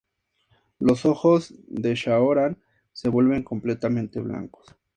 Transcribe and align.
Los 0.79 1.05
ojos 1.05 1.53
de 1.67 1.93
Shaoran 1.93 2.57
se 2.91 3.07
vuelven 3.09 3.43
completamente 3.43 4.19
blancos. 4.19 4.75